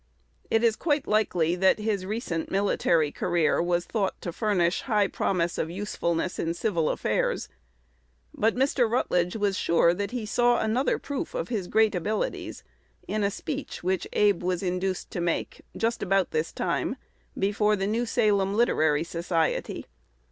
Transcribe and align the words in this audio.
It 0.49 0.63
is 0.63 0.75
quite 0.75 1.05
likely 1.05 1.55
that 1.55 1.77
his 1.77 2.07
recent 2.07 2.49
military 2.49 3.11
career 3.11 3.61
was 3.61 3.85
thought 3.85 4.19
to 4.21 4.33
furnish 4.33 4.81
high 4.81 5.05
promise 5.07 5.59
of 5.59 5.69
usefulness 5.69 6.39
in 6.39 6.55
civil 6.55 6.89
affairs; 6.89 7.49
but 8.33 8.55
Mr. 8.55 8.89
Rutledge 8.89 9.35
was 9.35 9.55
sure 9.55 9.93
that 9.93 10.09
he 10.09 10.25
saw 10.25 10.57
another 10.59 10.97
proof 10.97 11.35
of 11.35 11.49
his 11.49 11.67
great 11.67 11.93
abilities 11.93 12.63
in 13.07 13.23
a 13.23 13.29
speech 13.29 13.83
which 13.83 14.07
Abe 14.13 14.41
was 14.41 14.63
induced 14.63 15.11
to 15.11 15.21
make, 15.21 15.61
just 15.77 16.01
about 16.01 16.31
this 16.31 16.51
time, 16.51 16.95
before 17.37 17.75
the 17.75 17.85
New 17.85 18.07
Salem 18.07 18.55
Literary 18.55 19.03
Society. 19.03 19.85